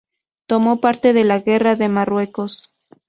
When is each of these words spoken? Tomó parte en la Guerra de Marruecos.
Tomó 0.47 0.81
parte 0.81 1.11
en 1.11 1.27
la 1.27 1.41
Guerra 1.41 1.75
de 1.75 1.87
Marruecos. 1.87 2.73